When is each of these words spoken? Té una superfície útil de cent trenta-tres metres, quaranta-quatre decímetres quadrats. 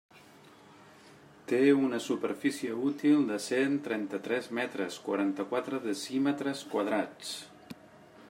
Té 1.51 1.59
una 1.79 1.99
superfície 2.05 2.77
útil 2.87 3.21
de 3.33 3.37
cent 3.49 3.77
trenta-tres 3.89 4.49
metres, 4.61 4.99
quaranta-quatre 5.09 5.83
decímetres 5.87 6.67
quadrats. 6.73 7.37